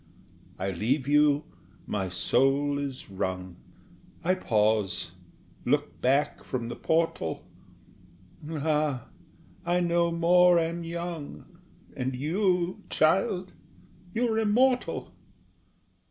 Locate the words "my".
1.85-2.09